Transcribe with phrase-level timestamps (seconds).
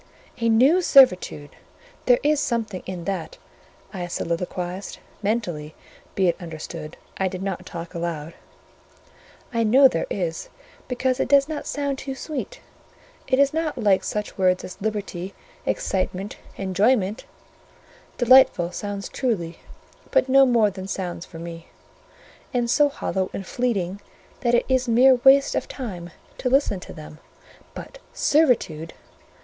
[0.39, 1.51] "A new servitude!
[2.07, 3.37] There is something in that,"
[3.93, 5.75] I soliloquised (mentally,
[6.15, 8.33] be it understood; I did not talk aloud),
[9.53, 10.49] "I know there is,
[10.87, 12.61] because it does not sound too sweet;
[13.27, 15.35] it is not like such words as Liberty,
[15.67, 17.25] Excitement, Enjoyment:
[18.17, 19.59] delightful sounds truly;
[20.09, 21.67] but no more than sounds for me;
[22.55, 24.01] and so hollow and fleeting
[24.39, 26.09] that it is mere waste of time
[26.39, 27.19] to listen to them.
[27.75, 28.95] But Servitude!